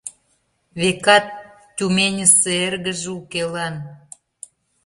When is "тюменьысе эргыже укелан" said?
1.75-3.75